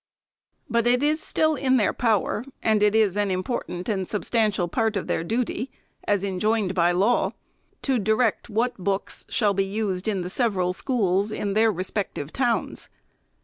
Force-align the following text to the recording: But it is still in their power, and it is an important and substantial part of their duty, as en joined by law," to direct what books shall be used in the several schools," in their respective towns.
But 0.67 0.87
it 0.87 1.03
is 1.03 1.21
still 1.21 1.53
in 1.53 1.77
their 1.77 1.93
power, 1.93 2.43
and 2.63 2.81
it 2.81 2.95
is 2.95 3.15
an 3.15 3.29
important 3.29 3.87
and 3.87 4.07
substantial 4.07 4.67
part 4.67 4.97
of 4.97 5.05
their 5.05 5.23
duty, 5.23 5.69
as 6.05 6.23
en 6.23 6.39
joined 6.39 6.73
by 6.73 6.91
law," 6.91 7.33
to 7.83 7.99
direct 7.99 8.49
what 8.49 8.75
books 8.83 9.27
shall 9.29 9.53
be 9.53 9.63
used 9.63 10.07
in 10.07 10.23
the 10.23 10.29
several 10.31 10.73
schools," 10.73 11.31
in 11.31 11.53
their 11.53 11.71
respective 11.71 12.33
towns. 12.33 12.89